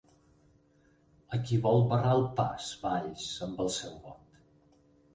[1.37, 4.45] A qui vol barrar el pas Valls amb el seu vot?